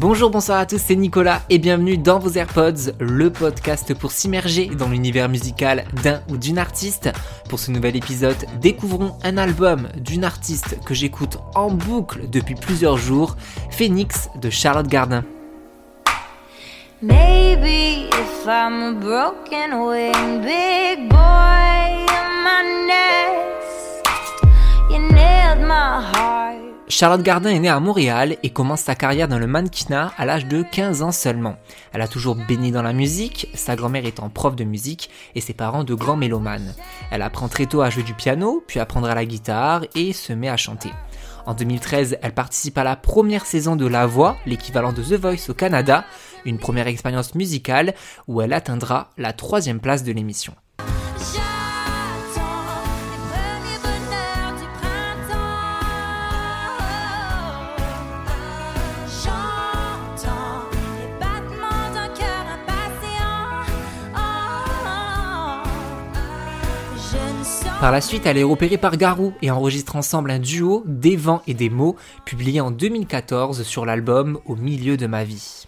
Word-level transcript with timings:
Bonjour, 0.00 0.30
bonsoir 0.30 0.58
à 0.58 0.64
tous, 0.64 0.80
c'est 0.82 0.96
Nicolas 0.96 1.42
et 1.50 1.58
bienvenue 1.58 1.98
dans 1.98 2.18
vos 2.18 2.30
AirPods, 2.30 2.92
le 3.00 3.28
podcast 3.28 3.92
pour 3.92 4.12
s'immerger 4.12 4.68
dans 4.68 4.88
l'univers 4.88 5.28
musical 5.28 5.84
d'un 6.02 6.22
ou 6.30 6.38
d'une 6.38 6.56
artiste. 6.56 7.10
Pour 7.50 7.58
ce 7.58 7.70
nouvel 7.70 7.96
épisode, 7.96 8.46
découvrons 8.62 9.18
un 9.24 9.36
album 9.36 9.88
d'une 9.98 10.24
artiste 10.24 10.82
que 10.86 10.94
j'écoute 10.94 11.36
en 11.54 11.70
boucle 11.70 12.30
depuis 12.30 12.54
plusieurs 12.54 12.96
jours, 12.96 13.36
Phoenix 13.70 14.30
de 14.40 14.48
Charlotte 14.48 14.86
Gardin. 14.86 15.22
Charlotte 26.90 27.22
Gardin 27.22 27.50
est 27.50 27.60
née 27.60 27.68
à 27.68 27.78
Montréal 27.78 28.36
et 28.42 28.50
commence 28.50 28.80
sa 28.80 28.96
carrière 28.96 29.28
dans 29.28 29.38
le 29.38 29.46
mannequinat 29.46 30.12
à 30.18 30.26
l'âge 30.26 30.46
de 30.46 30.64
15 30.64 31.02
ans 31.02 31.12
seulement. 31.12 31.54
Elle 31.92 32.00
a 32.00 32.08
toujours 32.08 32.34
baigné 32.34 32.72
dans 32.72 32.82
la 32.82 32.92
musique, 32.92 33.46
sa 33.54 33.76
grand-mère 33.76 34.06
étant 34.06 34.28
prof 34.28 34.56
de 34.56 34.64
musique 34.64 35.08
et 35.36 35.40
ses 35.40 35.54
parents 35.54 35.84
de 35.84 35.94
grands 35.94 36.16
mélomanes. 36.16 36.74
Elle 37.12 37.22
apprend 37.22 37.46
très 37.46 37.66
tôt 37.66 37.80
à 37.80 37.90
jouer 37.90 38.02
du 38.02 38.14
piano, 38.14 38.64
puis 38.66 38.80
à 38.80 38.88
la 39.14 39.24
guitare 39.24 39.84
et 39.94 40.12
se 40.12 40.32
met 40.32 40.48
à 40.48 40.56
chanter. 40.56 40.90
En 41.46 41.54
2013, 41.54 42.18
elle 42.22 42.34
participe 42.34 42.76
à 42.76 42.82
la 42.82 42.96
première 42.96 43.46
saison 43.46 43.76
de 43.76 43.86
La 43.86 44.06
Voix, 44.06 44.36
l'équivalent 44.44 44.92
de 44.92 45.02
The 45.02 45.12
Voice 45.12 45.48
au 45.48 45.54
Canada, 45.54 46.04
une 46.44 46.58
première 46.58 46.88
expérience 46.88 47.36
musicale 47.36 47.94
où 48.26 48.42
elle 48.42 48.52
atteindra 48.52 49.10
la 49.16 49.32
troisième 49.32 49.78
place 49.78 50.02
de 50.02 50.10
l'émission. 50.10 50.54
Par 67.80 67.92
la 67.92 68.02
suite, 68.02 68.26
elle 68.26 68.36
est 68.36 68.42
repérée 68.42 68.76
par 68.76 68.98
Garou 68.98 69.32
et 69.40 69.50
enregistre 69.50 69.96
ensemble 69.96 70.30
un 70.30 70.38
duo, 70.38 70.82
Des 70.84 71.16
vents 71.16 71.40
et 71.46 71.54
des 71.54 71.70
mots, 71.70 71.96
publié 72.26 72.60
en 72.60 72.70
2014 72.70 73.62
sur 73.62 73.86
l'album 73.86 74.38
Au 74.44 74.54
milieu 74.54 74.98
de 74.98 75.06
ma 75.06 75.24
vie. 75.24 75.59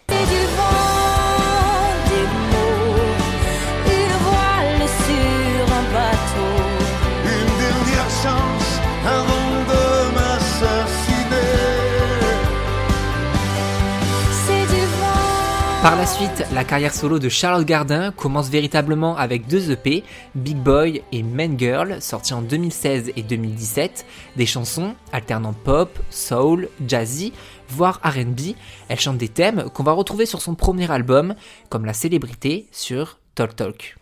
Par 15.83 15.97
la 15.97 16.07
suite, 16.07 16.45
la 16.53 16.63
carrière 16.63 16.95
solo 16.95 17.19
de 17.19 17.29
Charlotte 17.29 17.67
Gardin 17.67 18.13
commence 18.13 18.49
véritablement 18.49 19.17
avec 19.17 19.49
deux 19.49 19.73
EP, 19.73 20.05
Big 20.37 20.57
Boy 20.57 21.03
et 21.11 21.25
Man 21.25 21.59
Girl, 21.59 22.01
sortis 22.01 22.35
en 22.35 22.41
2016 22.41 23.11
et 23.17 23.23
2017, 23.25 24.07
des 24.37 24.47
chansons 24.47 24.95
alternant 25.13 25.53
pop, 25.53 25.99
soul, 26.09 26.69
jazzy, 26.87 27.33
voire 27.69 28.01
RB. 28.05 28.55
Elle 28.89 29.01
chante 29.01 29.19
des 29.19 29.29
thèmes 29.29 29.65
qu'on 29.75 29.83
va 29.83 29.91
retrouver 29.91 30.25
sur 30.25 30.41
son 30.41 30.55
premier 30.55 30.89
album, 30.89 31.35
comme 31.69 31.85
la 31.85 31.95
célébrité 31.95 32.69
sur 32.71 33.19
Talk 33.35 33.57
Talk. 33.57 33.97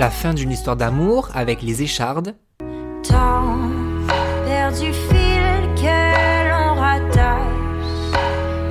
La 0.00 0.08
fin 0.08 0.32
d'une 0.32 0.50
histoire 0.50 0.76
d'amour 0.76 1.28
avec 1.34 1.60
les 1.60 1.82
échardes. 1.82 2.34
Temps 3.02 3.58
perdu 4.46 4.94
fil 4.94 5.74
que 5.76 6.48
l'on 6.48 6.74
rattache, 6.80 8.16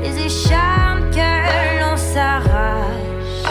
les 0.02 0.26
échardes 0.26 1.12
que 1.12 1.82
l'on 1.82 1.96
s'arrache. 1.98 3.46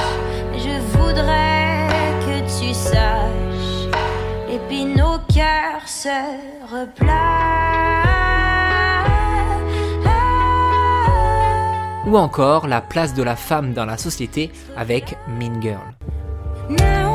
Je 0.55 0.81
voudrais 0.99 1.87
que 2.27 2.41
tu 2.59 2.75
saches, 2.75 3.87
et 4.51 4.59
puis 4.69 4.85
nos 4.85 5.19
cœurs 5.33 5.87
se 5.87 6.19
replacent. 6.65 7.15
Ou 12.09 12.17
encore 12.17 12.67
la 12.67 12.81
place 12.81 13.15
de 13.15 13.23
la 13.23 13.37
femme 13.37 13.73
dans 13.73 13.85
la 13.85 13.99
société 13.99 14.51
avec 14.77 15.17
Mean 15.29 15.63
Girl. 15.63 17.08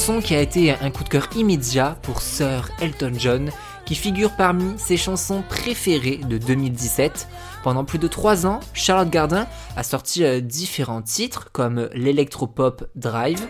Qui 0.00 0.34
a 0.34 0.40
été 0.40 0.72
un 0.72 0.90
coup 0.90 1.04
de 1.04 1.10
cœur 1.10 1.28
immédiat 1.36 1.98
pour 2.00 2.22
Sir 2.22 2.70
Elton 2.80 3.12
John, 3.18 3.50
qui 3.84 3.94
figure 3.94 4.30
parmi 4.34 4.78
ses 4.78 4.96
chansons 4.96 5.42
préférées 5.46 6.16
de 6.26 6.38
2017. 6.38 7.28
Pendant 7.62 7.84
plus 7.84 7.98
de 7.98 8.08
3 8.08 8.46
ans, 8.46 8.60
Charlotte 8.72 9.10
Gardin 9.10 9.46
a 9.76 9.82
sorti 9.82 10.24
euh, 10.24 10.40
différents 10.40 11.02
titres 11.02 11.50
comme 11.52 11.90
l'électropop 11.92 12.86
Drive. 12.94 13.46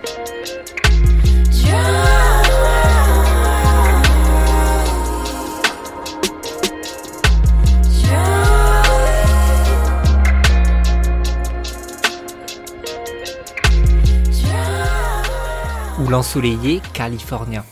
L'ensoleillé 16.10 16.82
californien. 16.92 17.64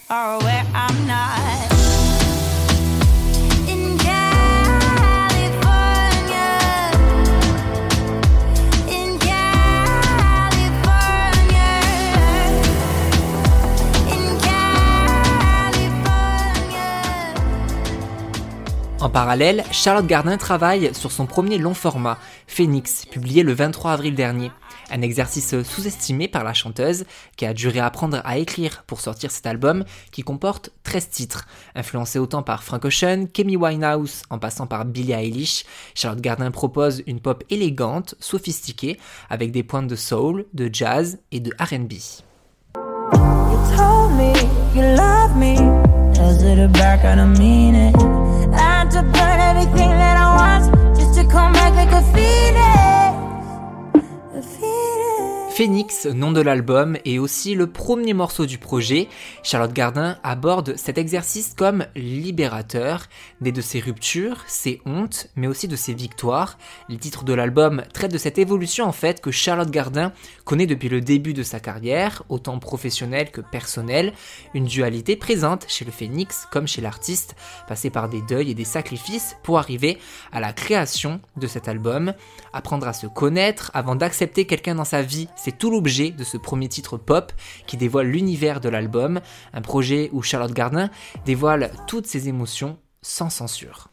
Parallèle, 19.18 19.64
Charlotte 19.72 20.06
Gardin 20.06 20.36
travaille 20.36 20.94
sur 20.94 21.10
son 21.10 21.26
premier 21.26 21.58
long 21.58 21.74
format, 21.74 22.18
Phoenix, 22.46 23.04
publié 23.04 23.42
le 23.42 23.52
23 23.52 23.90
avril 23.90 24.14
dernier. 24.14 24.52
Un 24.92 25.02
exercice 25.02 25.60
sous-estimé 25.64 26.28
par 26.28 26.44
la 26.44 26.54
chanteuse 26.54 27.04
qui 27.36 27.44
a 27.44 27.52
dû 27.52 27.66
réapprendre 27.66 28.20
à 28.22 28.38
écrire 28.38 28.84
pour 28.86 29.00
sortir 29.00 29.32
cet 29.32 29.44
album 29.46 29.84
qui 30.12 30.22
comporte 30.22 30.70
13 30.84 31.08
titres. 31.08 31.48
Influencé 31.74 32.20
autant 32.20 32.44
par 32.44 32.62
Frank 32.62 32.84
Ocean, 32.84 33.26
Kemi 33.26 33.56
Winehouse 33.56 34.22
en 34.30 34.38
passant 34.38 34.68
par 34.68 34.84
Billie 34.84 35.14
Eilish, 35.14 35.64
Charlotte 35.96 36.22
Gardin 36.22 36.52
propose 36.52 37.02
une 37.08 37.18
pop 37.18 37.42
élégante, 37.50 38.14
sophistiquée, 38.21 39.00
avec 39.30 39.50
des 39.50 39.64
pointes 39.64 39.88
de 39.88 39.97
soul, 39.97 40.47
de 40.54 40.71
jazz 40.72 41.18
et 41.32 41.41
de 41.41 41.50
RB. 41.59 41.92
to 48.90 49.02
burn 49.02 49.40
everything 49.40 49.90
that 49.90 50.16
I 50.16 50.26
want, 50.36 50.96
just 50.96 51.14
to 51.18 51.26
come 51.26 51.52
back 51.52 51.74
like 51.74 51.92
a 51.92 52.02
phoenix. 52.12 52.87
Nom 55.66 56.31
de 56.31 56.41
l'album, 56.41 56.97
est 57.05 57.19
aussi 57.19 57.57
le 57.57 57.66
premier 57.66 58.15
morceau 58.15 58.47
du 58.47 58.59
projet. 58.59 59.09
Charlotte 59.43 59.72
Gardin 59.72 60.16
aborde 60.22 60.77
cet 60.77 60.99
exercice 60.99 61.53
comme 61.57 61.87
libérateur, 61.97 63.07
né 63.41 63.51
de 63.51 63.60
ses 63.60 63.81
ruptures, 63.81 64.45
ses 64.47 64.81
hontes, 64.87 65.28
mais 65.34 65.49
aussi 65.49 65.66
de 65.66 65.75
ses 65.75 65.95
victoires. 65.95 66.59
Les 66.89 66.97
titres 66.97 67.25
de 67.25 67.33
l'album 67.33 67.83
traitent 67.93 68.13
de 68.13 68.19
cette 68.19 68.39
évolution 68.39 68.84
en 68.84 68.93
fait 68.93 69.21
que 69.21 69.33
Charlotte 69.33 69.71
Gardin 69.71 70.13
connaît 70.45 70.66
depuis 70.66 70.89
le 70.89 71.01
début 71.01 71.34
de 71.34 71.43
sa 71.43 71.59
carrière, 71.59 72.22
autant 72.28 72.59
professionnelle 72.60 73.33
que 73.33 73.41
personnelle, 73.41 74.13
une 74.55 74.66
dualité 74.66 75.16
présente 75.16 75.66
chez 75.69 75.84
le 75.84 75.91
Phoenix 75.91 76.47
comme 76.53 76.69
chez 76.69 76.83
l'artiste, 76.83 77.34
passé 77.66 77.91
par 77.91 78.09
des 78.09 78.22
deuils 78.22 78.53
et 78.53 78.55
des 78.55 78.65
sacrifices 78.65 79.37
pour 79.43 79.59
arriver 79.59 79.99
à 80.31 80.39
la 80.39 80.53
création 80.53 81.21
de 81.37 81.49
cet 81.49 81.66
album. 81.66 82.15
Apprendre 82.53 82.87
à 82.87 82.93
se 82.93 83.09
connaître 83.09 83.72
avant 83.75 83.97
d'accepter 83.97 84.47
quelqu'un 84.47 84.77
dans 84.77 84.84
sa 84.84 85.03
vie, 85.03 85.28
tout 85.53 85.71
l'objet 85.71 86.10
de 86.10 86.24
ce 86.24 86.36
premier 86.36 86.68
titre 86.68 86.97
pop 86.97 87.33
qui 87.66 87.77
dévoile 87.77 88.09
l'univers 88.09 88.60
de 88.60 88.68
l'album, 88.68 89.21
un 89.53 89.60
projet 89.60 90.10
où 90.12 90.22
Charlotte 90.22 90.53
Gardin 90.53 90.91
dévoile 91.24 91.71
toutes 91.86 92.06
ses 92.06 92.28
émotions 92.28 92.78
sans 93.03 93.30
censure. 93.30 93.89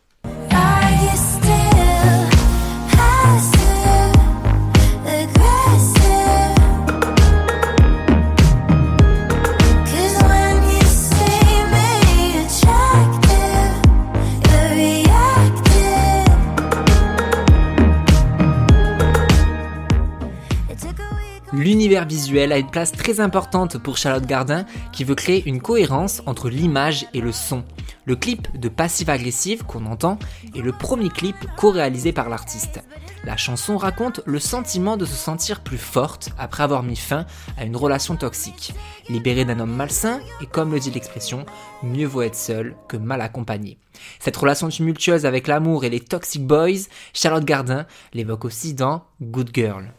Visuel 22.05 22.51
a 22.51 22.57
une 22.57 22.69
place 22.69 22.91
très 22.91 23.19
importante 23.19 23.77
pour 23.77 23.97
Charlotte 23.97 24.25
Gardin 24.25 24.65
qui 24.91 25.03
veut 25.03 25.15
créer 25.15 25.43
une 25.47 25.61
cohérence 25.61 26.21
entre 26.25 26.49
l'image 26.49 27.07
et 27.13 27.21
le 27.21 27.31
son. 27.31 27.63
Le 28.05 28.15
clip 28.15 28.47
de 28.59 28.69
Passive 28.69 29.09
Aggressive 29.09 29.63
qu'on 29.63 29.85
entend 29.85 30.19
est 30.55 30.61
le 30.61 30.71
premier 30.71 31.09
clip 31.09 31.35
co-réalisé 31.57 32.11
par 32.11 32.29
l'artiste. 32.29 32.81
La 33.23 33.37
chanson 33.37 33.77
raconte 33.77 34.21
le 34.25 34.39
sentiment 34.39 34.97
de 34.97 35.05
se 35.05 35.15
sentir 35.15 35.61
plus 35.61 35.79
forte 35.79 36.29
après 36.37 36.63
avoir 36.63 36.83
mis 36.83 36.95
fin 36.95 37.25
à 37.57 37.65
une 37.65 37.75
relation 37.75 38.15
toxique, 38.15 38.73
libérée 39.09 39.45
d'un 39.45 39.59
homme 39.59 39.75
malsain 39.75 40.19
et 40.41 40.45
comme 40.45 40.71
le 40.71 40.79
dit 40.79 40.91
l'expression, 40.91 41.45
mieux 41.81 42.07
vaut 42.07 42.21
être 42.21 42.35
seul 42.35 42.75
que 42.87 42.97
mal 42.97 43.21
accompagné. 43.21 43.79
Cette 44.19 44.37
relation 44.37 44.69
tumultueuse 44.69 45.25
avec 45.25 45.47
l'amour 45.47 45.85
et 45.85 45.89
les 45.89 45.99
toxic 45.99 46.45
boys, 46.45 46.87
Charlotte 47.13 47.45
Gardin 47.45 47.87
l'évoque 48.13 48.45
aussi 48.45 48.75
dans 48.75 49.03
Good 49.21 49.49
Girl. 49.53 49.91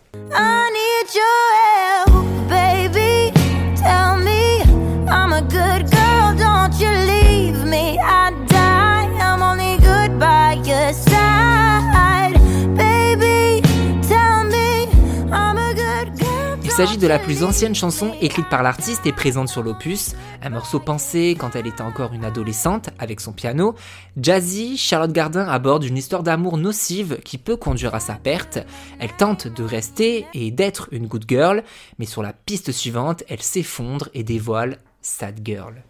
with 1.06 1.14
help. 1.14 2.16
S'agit 16.76 16.99
de 16.99 17.06
la 17.06 17.19
plus 17.19 17.43
ancienne 17.43 17.75
chanson 17.75 18.12
écrite 18.20 18.50
par 18.50 18.62
l'artiste 18.62 19.06
et 19.06 19.12
présente 19.12 19.49
sur 19.49 19.62
l'opus, 19.62 20.14
un 20.43 20.50
morceau 20.50 20.78
pensé 20.78 21.34
quand 21.38 21.56
elle 21.56 21.67
était 21.67 21.81
encore 21.81 22.12
une 22.12 22.23
adolescente 22.23 22.90
avec 22.99 23.23
son 23.23 23.32
piano. 23.32 23.75
Jazzy, 24.20 24.76
Charlotte 24.76 25.11
Gardin 25.12 25.49
aborde 25.49 25.84
une 25.84 25.96
histoire 25.96 26.23
d'amour 26.23 26.58
nocive 26.58 27.19
qui 27.25 27.38
peut 27.38 27.56
conduire 27.56 27.94
à 27.94 28.00
sa 28.00 28.17
perte. 28.17 28.58
Elle 28.99 29.17
tente 29.17 29.49
de 29.49 29.64
rester 29.64 30.26
et 30.34 30.50
d'être 30.50 30.88
une 30.90 31.06
good 31.06 31.25
girl, 31.26 31.64
mais 31.99 32.05
sur 32.05 32.23
la 32.23 32.34
piste 32.34 32.73
suivante, 32.73 33.25
elle 33.31 33.40
s'effondre 33.40 34.11
et 34.12 34.22
dévoile 34.22 34.76
Sad 35.00 35.40
Girl. 35.43 35.82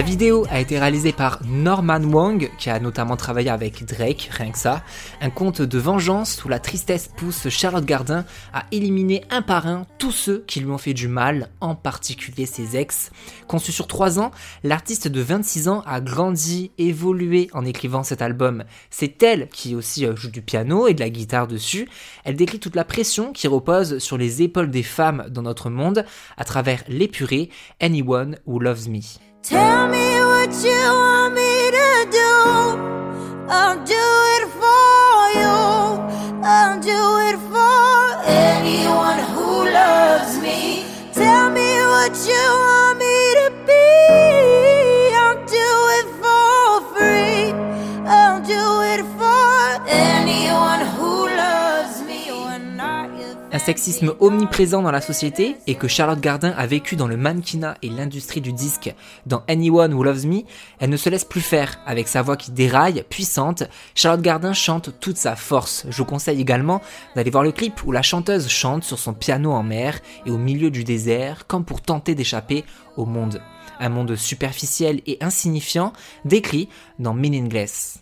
La 0.00 0.06
vidéo 0.06 0.46
a 0.48 0.60
été 0.60 0.78
réalisée 0.78 1.12
par 1.12 1.40
Norman 1.44 2.00
Wong, 2.00 2.50
qui 2.56 2.70
a 2.70 2.80
notamment 2.80 3.18
travaillé 3.18 3.50
avec 3.50 3.84
Drake, 3.84 4.30
rien 4.32 4.50
que 4.50 4.56
ça. 4.56 4.82
Un 5.20 5.28
conte 5.28 5.60
de 5.60 5.78
vengeance 5.78 6.42
où 6.42 6.48
la 6.48 6.58
tristesse 6.58 7.10
pousse 7.14 7.50
Charlotte 7.50 7.84
Gardin 7.84 8.24
à 8.54 8.64
éliminer 8.72 9.22
un 9.28 9.42
par 9.42 9.66
un 9.66 9.84
tous 9.98 10.12
ceux 10.12 10.42
qui 10.46 10.60
lui 10.60 10.70
ont 10.70 10.78
fait 10.78 10.94
du 10.94 11.06
mal, 11.06 11.50
en 11.60 11.74
particulier 11.74 12.46
ses 12.46 12.78
ex. 12.78 13.10
Conçu 13.46 13.72
sur 13.72 13.86
3 13.86 14.18
ans, 14.18 14.30
l'artiste 14.64 15.06
de 15.06 15.20
26 15.20 15.68
ans 15.68 15.82
a 15.84 16.00
grandi, 16.00 16.70
évolué 16.78 17.50
en 17.52 17.66
écrivant 17.66 18.02
cet 18.02 18.22
album. 18.22 18.64
C'est 18.88 19.22
elle 19.22 19.50
qui 19.50 19.74
aussi 19.74 20.06
euh, 20.06 20.16
joue 20.16 20.30
du 20.30 20.40
piano 20.40 20.88
et 20.88 20.94
de 20.94 21.00
la 21.00 21.10
guitare 21.10 21.46
dessus. 21.46 21.86
Elle 22.24 22.36
décrit 22.36 22.58
toute 22.58 22.74
la 22.74 22.86
pression 22.86 23.34
qui 23.34 23.48
repose 23.48 23.98
sur 23.98 24.16
les 24.16 24.40
épaules 24.40 24.70
des 24.70 24.82
femmes 24.82 25.26
dans 25.28 25.42
notre 25.42 25.68
monde 25.68 26.06
à 26.38 26.44
travers 26.44 26.84
l'épuré 26.88 27.50
Anyone 27.80 28.38
Who 28.46 28.60
Loves 28.60 28.88
Me. 28.88 29.00
Tell 29.42 29.88
me 29.88 30.20
what 30.20 30.52
you 30.62 30.70
want 30.70 31.34
me 31.34 31.70
to 31.70 32.08
do. 32.12 32.32
I'll 33.48 33.82
do 33.84 34.06
it 34.36 34.48
for 34.60 35.30
you. 35.40 36.44
I'll 36.44 36.78
do 36.78 37.00
it 37.28 37.38
for 37.48 38.22
anyone 38.28 39.18
who 39.32 39.64
loves 39.72 40.38
me. 40.38 40.84
Tell 41.14 41.50
me 41.50 41.72
what 41.86 42.14
you 42.28 42.59
sexisme 53.60 54.14
omniprésent 54.20 54.80
dans 54.80 54.90
la 54.90 55.02
société 55.02 55.56
et 55.66 55.74
que 55.74 55.86
Charlotte 55.86 56.20
Gardin 56.20 56.54
a 56.56 56.66
vécu 56.66 56.96
dans 56.96 57.06
le 57.06 57.18
mannequinat 57.18 57.76
et 57.82 57.90
l'industrie 57.90 58.40
du 58.40 58.52
disque 58.52 58.94
dans 59.26 59.42
Anyone 59.48 59.92
Who 59.92 60.02
Loves 60.02 60.26
Me, 60.26 60.42
elle 60.78 60.88
ne 60.88 60.96
se 60.96 61.10
laisse 61.10 61.24
plus 61.24 61.42
faire. 61.42 61.78
Avec 61.86 62.08
sa 62.08 62.22
voix 62.22 62.36
qui 62.36 62.52
déraille, 62.52 63.04
puissante, 63.08 63.64
Charlotte 63.94 64.22
Gardin 64.22 64.54
chante 64.54 64.98
toute 64.98 65.18
sa 65.18 65.36
force. 65.36 65.84
Je 65.90 65.98
vous 65.98 66.06
conseille 66.06 66.40
également 66.40 66.80
d'aller 67.14 67.30
voir 67.30 67.44
le 67.44 67.52
clip 67.52 67.84
où 67.84 67.92
la 67.92 68.02
chanteuse 68.02 68.48
chante 68.48 68.82
sur 68.82 68.98
son 68.98 69.12
piano 69.12 69.52
en 69.52 69.62
mer 69.62 70.00
et 70.24 70.30
au 70.30 70.38
milieu 70.38 70.70
du 70.70 70.82
désert 70.82 71.46
comme 71.46 71.66
pour 71.66 71.82
tenter 71.82 72.14
d'échapper 72.14 72.64
au 72.96 73.04
monde. 73.04 73.42
Un 73.78 73.90
monde 73.90 74.16
superficiel 74.16 75.02
et 75.06 75.18
insignifiant 75.20 75.92
décrit 76.24 76.68
dans 76.98 77.14
Meaningless. 77.14 78.00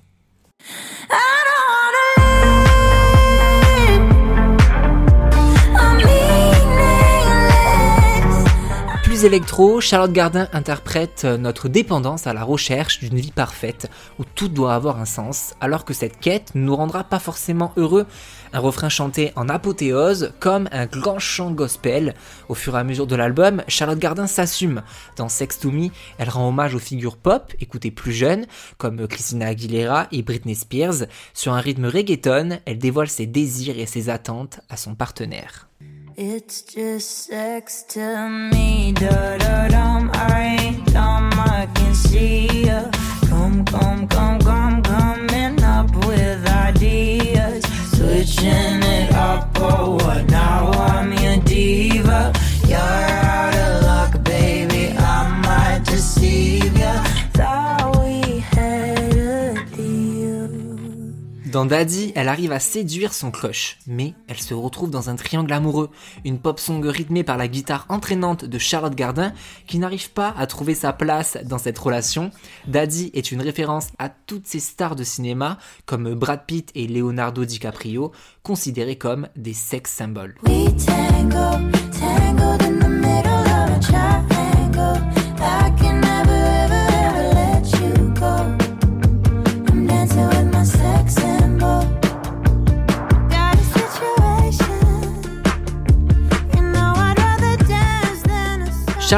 Électro, 9.25 9.81
Charlotte 9.81 10.13
Gardin 10.13 10.49
interprète 10.53 11.25
notre 11.25 11.69
dépendance 11.69 12.27
à 12.27 12.33
la 12.33 12.45
recherche 12.45 13.01
d'une 13.01 13.19
vie 13.19 13.33
parfaite 13.33 13.91
où 14.19 14.25
tout 14.25 14.49
doit 14.49 14.75
avoir 14.75 15.01
un 15.01 15.05
sens, 15.05 15.55
alors 15.61 15.85
que 15.85 15.95
cette 15.95 16.21
quête 16.21 16.55
ne 16.55 16.61
nous 16.61 16.77
rendra 16.77 17.05
pas 17.05 17.19
forcément 17.19 17.73
heureux. 17.77 18.07
Un 18.53 18.61
refrain 18.61 18.89
chanté 18.89 19.33
en 19.35 19.49
apothéose, 19.49 20.35
comme 20.41 20.69
un 20.73 20.87
grand 20.87 21.19
chant 21.19 21.51
gospel. 21.51 22.15
Au 22.49 22.55
fur 22.55 22.77
et 22.77 22.81
à 22.81 22.85
mesure 22.85 23.07
de 23.07 23.17
l'album, 23.17 23.63
Charlotte 23.67 23.99
Gardin 23.99 24.27
s'assume. 24.27 24.83
Dans 25.17 25.29
Sex 25.29 25.59
to 25.59 25.71
Me, 25.71 25.89
elle 26.19 26.31
rend 26.31 26.49
hommage 26.49 26.75
aux 26.75 26.81
figures 26.81 27.17
pop, 27.17 27.53
écoutées 27.61 27.91
plus 27.91 28.13
jeunes, 28.13 28.47
comme 28.77 29.09
Christina 29.09 29.47
Aguilera 29.47 30.07
et 30.13 30.23
Britney 30.23 30.55
Spears. 30.55 31.07
Sur 31.35 31.55
un 31.55 31.61
rythme 31.61 31.87
reggaeton, 31.87 32.59
elle 32.67 32.79
dévoile 32.79 33.09
ses 33.09 33.27
désirs 33.27 33.79
et 33.79 33.87
ses 33.87 34.11
attentes 34.11 34.61
à 34.69 34.77
son 34.77 34.95
partenaire. 34.95 35.69
It's 36.21 36.63
just 36.63 37.27
sex 37.27 37.85
to 37.91 38.29
me. 38.29 38.91
Da 38.91 39.39
da 39.39 39.69
dum, 39.69 40.11
I 40.13 40.59
ain't 40.61 40.93
dumb, 40.93 41.31
I 41.35 41.69
can 41.73 41.95
see 41.95 42.65
ya. 42.67 42.91
Come, 43.29 43.65
come, 43.65 44.09
come, 44.09 44.41
come, 44.41 44.83
coming 44.83 45.63
up 45.63 45.95
with 46.07 46.45
ideas. 46.45 47.63
Switching 47.93 48.83
it 48.83 49.13
up, 49.13 49.49
oh, 49.61 49.95
what 49.95 50.29
now? 50.29 50.78
Dans 61.59 61.67
Daddy, 61.67 62.13
elle 62.15 62.29
arrive 62.29 62.53
à 62.53 62.61
séduire 62.61 63.13
son 63.13 63.33
crush, 63.33 63.79
mais 63.89 64.15
elle 64.29 64.39
se 64.39 64.55
retrouve 64.55 64.91
dans 64.91 65.11
un 65.11 65.17
triangle 65.17 65.53
amoureux, 65.53 65.91
une 66.25 66.39
pop 66.39 66.61
song 66.61 66.87
rythmée 66.87 67.25
par 67.25 67.37
la 67.37 67.49
guitare 67.49 67.85
entraînante 67.89 68.45
de 68.45 68.59
Charlotte 68.59 68.95
Gardin 68.95 69.33
qui 69.67 69.81
n'arrive 69.81 70.13
pas 70.13 70.33
à 70.39 70.47
trouver 70.47 70.77
sa 70.77 70.93
place 70.93 71.37
dans 71.45 71.59
cette 71.59 71.77
relation. 71.77 72.31
Daddy 72.69 73.11
est 73.13 73.33
une 73.33 73.43
référence 73.43 73.89
à 73.99 74.09
toutes 74.09 74.47
ces 74.47 74.61
stars 74.61 74.95
de 74.95 75.03
cinéma 75.03 75.59
comme 75.85 76.15
Brad 76.15 76.47
Pitt 76.47 76.71
et 76.77 76.87
Leonardo 76.87 77.45
DiCaprio, 77.45 78.13
considérés 78.45 78.97
comme 78.97 79.27
des 79.35 79.53
sex 79.53 79.91
symboles. 79.91 80.37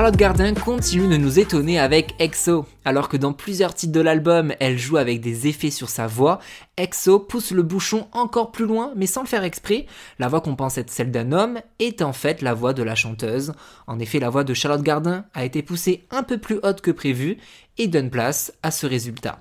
Charlotte 0.00 0.16
Gardin 0.16 0.54
continue 0.54 1.08
de 1.08 1.18
nous 1.18 1.38
étonner 1.38 1.78
avec 1.78 2.14
EXO. 2.18 2.64
Alors 2.86 3.10
que 3.10 3.18
dans 3.18 3.34
plusieurs 3.34 3.74
titres 3.74 3.92
de 3.92 4.00
l'album, 4.00 4.54
elle 4.58 4.78
joue 4.78 4.96
avec 4.96 5.20
des 5.20 5.46
effets 5.46 5.68
sur 5.68 5.90
sa 5.90 6.06
voix, 6.06 6.38
EXO 6.78 7.18
pousse 7.18 7.50
le 7.50 7.62
bouchon 7.62 8.08
encore 8.12 8.50
plus 8.50 8.64
loin, 8.64 8.94
mais 8.96 9.04
sans 9.04 9.20
le 9.20 9.26
faire 9.26 9.44
exprès. 9.44 9.84
La 10.18 10.28
voix 10.28 10.40
qu'on 10.40 10.56
pense 10.56 10.78
être 10.78 10.88
celle 10.88 11.10
d'un 11.10 11.32
homme 11.32 11.60
est 11.80 12.00
en 12.00 12.14
fait 12.14 12.40
la 12.40 12.54
voix 12.54 12.72
de 12.72 12.82
la 12.82 12.94
chanteuse. 12.94 13.52
En 13.86 13.98
effet, 13.98 14.20
la 14.20 14.30
voix 14.30 14.42
de 14.42 14.54
Charlotte 14.54 14.80
Gardin 14.80 15.26
a 15.34 15.44
été 15.44 15.60
poussée 15.62 16.06
un 16.10 16.22
peu 16.22 16.38
plus 16.38 16.60
haute 16.62 16.80
que 16.80 16.92
prévu 16.92 17.36
et 17.76 17.86
donne 17.86 18.08
place 18.08 18.54
à 18.62 18.70
ce 18.70 18.86
résultat. 18.86 19.40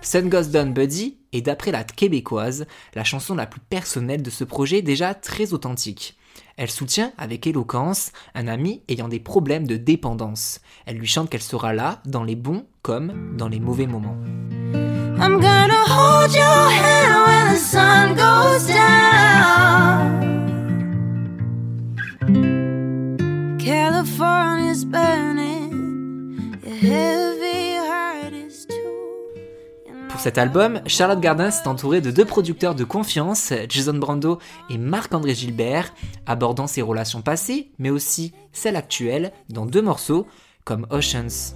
Sun 0.00 0.28
Goes 0.28 0.48
Down 0.48 0.72
Buddy 0.72 1.18
est 1.32 1.42
d'après 1.42 1.72
la 1.72 1.84
québécoise 1.84 2.66
la 2.94 3.04
chanson 3.04 3.34
la 3.34 3.46
plus 3.46 3.60
personnelle 3.60 4.22
de 4.22 4.30
ce 4.30 4.44
projet 4.44 4.80
déjà 4.80 5.14
très 5.14 5.52
authentique. 5.52 6.16
Elle 6.56 6.70
soutient 6.70 7.12
avec 7.18 7.46
éloquence 7.46 8.12
un 8.34 8.48
ami 8.48 8.82
ayant 8.88 9.08
des 9.08 9.20
problèmes 9.20 9.66
de 9.66 9.76
dépendance. 9.76 10.60
Elle 10.86 10.96
lui 10.96 11.06
chante 11.06 11.30
qu'elle 11.30 11.42
sera 11.42 11.72
là 11.72 12.00
dans 12.04 12.24
les 12.24 12.36
bons 12.36 12.66
comme 12.82 13.36
dans 13.36 13.48
les 13.48 13.60
mauvais 13.60 13.86
moments. 13.86 14.16
Pour 30.18 30.24
cet 30.24 30.36
album, 30.36 30.80
Charlotte 30.84 31.20
Gardin 31.20 31.52
s'est 31.52 31.68
entourée 31.68 32.00
de 32.00 32.10
deux 32.10 32.24
producteurs 32.24 32.74
de 32.74 32.82
confiance, 32.82 33.52
Jason 33.68 33.94
Brando 33.94 34.40
et 34.68 34.76
Marc-André 34.76 35.32
Gilbert, 35.32 35.94
abordant 36.26 36.66
ses 36.66 36.82
relations 36.82 37.22
passées, 37.22 37.70
mais 37.78 37.90
aussi 37.90 38.32
celles 38.52 38.74
actuelles, 38.74 39.30
dans 39.48 39.64
deux 39.64 39.80
morceaux, 39.80 40.26
comme 40.64 40.88
Oceans. 40.90 41.54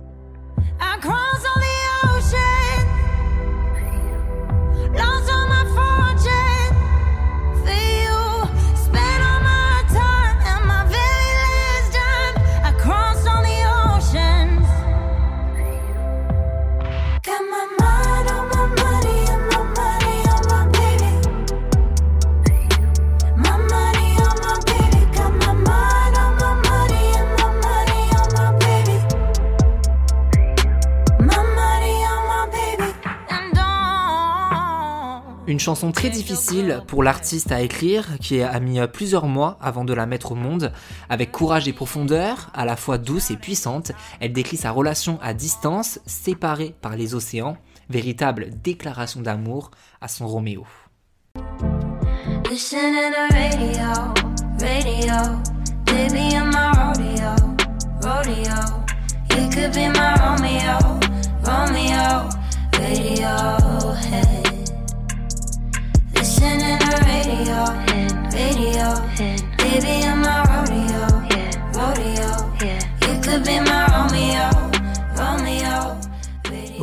Une 35.52 35.60
chanson 35.60 35.92
très 35.92 36.08
difficile 36.08 36.82
pour 36.86 37.02
l'artiste 37.02 37.52
à 37.52 37.60
écrire, 37.60 38.16
qui 38.20 38.40
a 38.40 38.58
mis 38.58 38.78
plusieurs 38.90 39.26
mois 39.26 39.58
avant 39.60 39.84
de 39.84 39.92
la 39.92 40.06
mettre 40.06 40.32
au 40.32 40.34
monde. 40.34 40.72
Avec 41.10 41.30
courage 41.30 41.68
et 41.68 41.74
profondeur, 41.74 42.48
à 42.54 42.64
la 42.64 42.74
fois 42.74 42.96
douce 42.96 43.30
et 43.30 43.36
puissante, 43.36 43.92
elle 44.20 44.32
décrit 44.32 44.56
sa 44.56 44.70
relation 44.70 45.18
à 45.20 45.34
distance, 45.34 46.00
séparée 46.06 46.74
par 46.80 46.96
les 46.96 47.14
océans, 47.14 47.58
véritable 47.90 48.48
déclaration 48.62 49.20
d'amour 49.20 49.72
à 50.00 50.08
son 50.08 50.26
Roméo. 50.26 50.64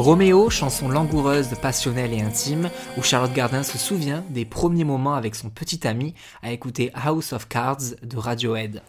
Roméo, 0.10 0.50
chanson 0.50 0.90
langoureuse, 0.90 1.50
passionnelle 1.62 2.14
et 2.14 2.22
intime, 2.24 2.72
où 2.98 3.04
Charlotte 3.04 3.32
Gardin 3.32 3.62
se 3.62 3.78
souvient 3.78 4.24
des 4.32 4.44
premiers 4.44 4.84
moments 4.84 5.14
avec 5.14 5.36
son 5.36 5.52
petit 5.52 5.88
ami 5.88 6.16
à 6.42 6.52
écouter 6.52 6.90
House 6.96 7.32
of 7.32 7.48
Cards 7.48 7.94
de 8.02 8.18
Radiohead. 8.18 8.82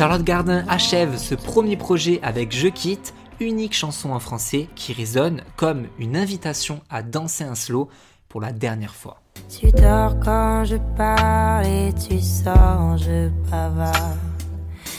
Charlotte 0.00 0.24
Gardin 0.24 0.64
achève 0.66 1.18
ce 1.18 1.34
premier 1.34 1.76
projet 1.76 2.20
avec 2.22 2.56
Je 2.56 2.68
quitte, 2.68 3.12
unique 3.38 3.74
chanson 3.74 4.12
en 4.12 4.18
français 4.18 4.66
qui 4.74 4.94
résonne 4.94 5.42
comme 5.56 5.88
une 5.98 6.16
invitation 6.16 6.80
à 6.88 7.02
danser 7.02 7.44
un 7.44 7.54
slow 7.54 7.90
pour 8.30 8.40
la 8.40 8.50
dernière 8.50 8.94
fois. 8.94 9.20
Tu 9.50 9.70
dors 9.70 10.18
quand 10.18 10.64
je 10.64 10.76
parle 10.96 11.66
et 11.66 11.92
tu 11.92 12.18
sors, 12.18 12.96
je 12.96 13.28
bavard. 13.50 14.16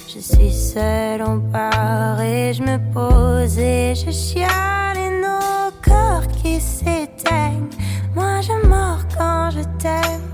Je 0.08 0.20
suis 0.20 0.54
seule, 0.54 1.24
on 1.24 1.40
part 1.52 2.22
et 2.22 2.54
je 2.54 2.62
me 2.62 2.78
pose 2.94 3.58
et 3.58 3.96
je 3.96 4.12
chiale 4.12 4.98
et 4.98 5.20
nos 5.20 5.72
corps 5.84 6.28
qui 6.44 6.62
s'éteignent. 6.62 7.72
Moi 8.14 8.42
je 8.42 8.68
mors 8.68 9.02
quand 9.18 9.50
je 9.50 9.64
t'aime, 9.80 10.30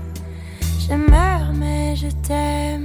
je 0.78 0.92
meurs 0.92 1.54
mais 1.54 1.96
je 1.96 2.08
t'aime. 2.08 2.77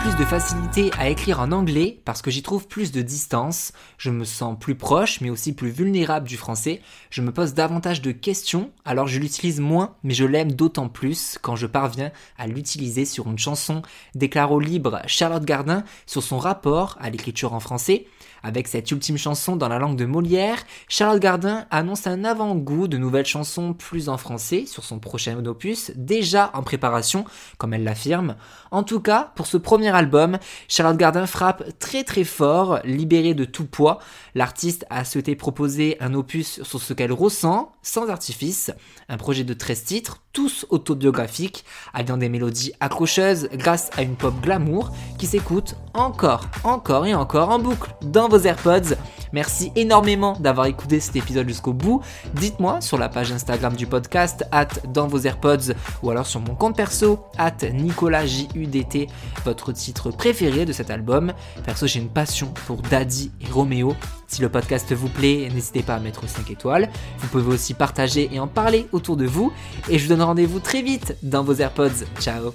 Plus 0.00 0.16
de 0.16 0.24
facilité 0.24 0.90
à 0.98 1.08
écrire 1.08 1.38
en 1.38 1.52
anglais 1.52 2.00
parce 2.04 2.22
que 2.22 2.30
j'y 2.32 2.42
trouve 2.42 2.66
plus 2.66 2.90
de 2.90 3.02
distance, 3.02 3.72
je 3.98 4.10
me 4.10 4.24
sens 4.24 4.58
plus 4.58 4.74
proche 4.74 5.20
mais 5.20 5.30
aussi 5.30 5.54
plus 5.54 5.70
vulnérable 5.70 6.26
du 6.26 6.36
français, 6.36 6.80
je 7.10 7.22
me 7.22 7.32
pose 7.32 7.54
davantage 7.54 8.02
de 8.02 8.10
questions 8.10 8.72
alors 8.84 9.06
je 9.06 9.20
l'utilise 9.20 9.60
moins 9.60 9.94
mais 10.02 10.12
je 10.14 10.24
l'aime 10.24 10.50
d'autant 10.50 10.88
plus 10.88 11.38
quand 11.40 11.54
je 11.54 11.68
parviens 11.68 12.10
à 12.36 12.48
l'utiliser 12.48 13.04
sur 13.04 13.28
une 13.28 13.38
chanson, 13.38 13.82
déclare 14.16 14.50
au 14.50 14.58
libre 14.58 15.02
Charlotte 15.06 15.44
Gardin 15.44 15.84
sur 16.06 16.22
son 16.22 16.38
rapport 16.38 16.96
à 17.00 17.08
l'écriture 17.08 17.52
en 17.52 17.60
français. 17.60 18.06
Avec 18.44 18.66
cette 18.66 18.90
ultime 18.90 19.18
chanson 19.18 19.54
dans 19.54 19.68
la 19.68 19.78
langue 19.78 19.96
de 19.96 20.04
Molière, 20.04 20.58
Charlotte 20.88 21.20
Gardin 21.20 21.64
annonce 21.70 22.08
un 22.08 22.24
avant-goût 22.24 22.88
de 22.88 22.98
nouvelles 22.98 23.26
chansons 23.26 23.72
plus 23.72 24.08
en 24.08 24.18
français 24.18 24.66
sur 24.66 24.84
son 24.84 24.98
prochain 24.98 25.44
opus, 25.46 25.92
déjà 25.94 26.50
en 26.54 26.62
préparation, 26.62 27.24
comme 27.58 27.72
elle 27.72 27.84
l'affirme. 27.84 28.34
En 28.72 28.82
tout 28.82 29.00
cas, 29.00 29.30
pour 29.36 29.46
ce 29.46 29.56
premier 29.56 29.94
album, 29.94 30.38
Charlotte 30.66 30.96
Gardin 30.96 31.26
frappe 31.26 31.78
très 31.78 32.02
très 32.02 32.24
fort, 32.24 32.80
libérée 32.84 33.34
de 33.34 33.44
tout 33.44 33.66
poids. 33.66 34.00
L'artiste 34.34 34.86
a 34.90 35.04
souhaité 35.04 35.36
proposer 35.36 35.96
un 36.00 36.14
opus 36.14 36.62
sur 36.62 36.80
ce 36.80 36.92
qu'elle 36.94 37.12
ressent, 37.12 37.72
sans 37.82 38.08
artifice, 38.08 38.72
un 39.08 39.18
projet 39.18 39.44
de 39.44 39.54
13 39.54 39.84
titres, 39.84 40.22
tous 40.32 40.66
autobiographiques, 40.70 41.64
alliant 41.92 42.16
des 42.16 42.28
mélodies 42.28 42.72
accrocheuses 42.80 43.48
grâce 43.52 43.90
à 43.96 44.02
une 44.02 44.16
pop 44.16 44.34
glamour 44.40 44.90
qui 45.18 45.26
s'écoute 45.26 45.76
encore, 45.94 46.46
encore 46.64 47.06
et 47.06 47.14
encore 47.14 47.50
en 47.50 47.58
boucle 47.58 47.94
dans 48.02 48.28
AirPods. 48.38 48.96
Merci 49.32 49.72
énormément 49.76 50.36
d'avoir 50.38 50.66
écouté 50.66 51.00
cet 51.00 51.16
épisode 51.16 51.48
jusqu'au 51.48 51.72
bout. 51.72 52.02
Dites-moi 52.34 52.80
sur 52.80 52.98
la 52.98 53.08
page 53.08 53.32
Instagram 53.32 53.74
du 53.74 53.86
podcast, 53.86 54.44
at 54.52 54.68
dans 54.88 55.06
vos 55.06 55.20
AirPods, 55.20 55.72
ou 56.02 56.10
alors 56.10 56.26
sur 56.26 56.40
mon 56.40 56.54
compte 56.54 56.76
perso, 56.76 57.20
at 57.38 57.56
Nicolas 57.72 58.26
JUDT, 58.26 59.08
votre 59.44 59.72
titre 59.72 60.10
préféré 60.10 60.64
de 60.66 60.72
cet 60.72 60.90
album. 60.90 61.32
Perso, 61.64 61.86
j'ai 61.86 62.00
une 62.00 62.10
passion 62.10 62.52
pour 62.66 62.82
Daddy 62.82 63.30
et 63.40 63.50
Roméo. 63.50 63.94
Si 64.26 64.42
le 64.42 64.48
podcast 64.48 64.92
vous 64.92 65.08
plaît, 65.08 65.48
n'hésitez 65.52 65.82
pas 65.82 65.94
à 65.94 66.00
mettre 66.00 66.28
5 66.28 66.50
étoiles. 66.50 66.88
Vous 67.18 67.28
pouvez 67.28 67.54
aussi 67.54 67.74
partager 67.74 68.30
et 68.32 68.38
en 68.38 68.48
parler 68.48 68.86
autour 68.92 69.16
de 69.16 69.26
vous. 69.26 69.52
Et 69.88 69.98
je 69.98 70.04
vous 70.04 70.10
donne 70.10 70.22
rendez-vous 70.22 70.60
très 70.60 70.82
vite 70.82 71.16
dans 71.22 71.42
vos 71.42 71.54
AirPods. 71.54 72.06
Ciao 72.20 72.52